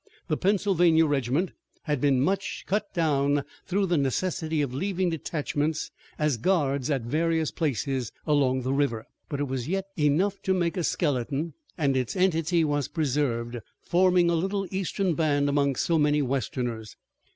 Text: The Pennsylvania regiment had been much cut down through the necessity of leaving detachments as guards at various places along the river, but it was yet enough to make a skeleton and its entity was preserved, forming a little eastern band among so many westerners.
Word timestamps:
The 0.29 0.35
Pennsylvania 0.37 1.05
regiment 1.05 1.51
had 1.83 2.01
been 2.01 2.21
much 2.21 2.63
cut 2.65 2.91
down 2.91 3.43
through 3.67 3.85
the 3.85 3.99
necessity 3.99 4.63
of 4.63 4.73
leaving 4.73 5.11
detachments 5.11 5.91
as 6.17 6.37
guards 6.37 6.89
at 6.89 7.03
various 7.03 7.51
places 7.51 8.11
along 8.25 8.63
the 8.63 8.73
river, 8.73 9.05
but 9.29 9.39
it 9.39 9.43
was 9.47 9.67
yet 9.67 9.85
enough 9.99 10.41
to 10.41 10.55
make 10.55 10.75
a 10.75 10.83
skeleton 10.83 11.53
and 11.77 11.95
its 11.95 12.15
entity 12.15 12.63
was 12.63 12.87
preserved, 12.87 13.59
forming 13.83 14.27
a 14.27 14.33
little 14.35 14.65
eastern 14.71 15.13
band 15.13 15.47
among 15.47 15.75
so 15.75 15.99
many 15.99 16.23
westerners. 16.23 16.97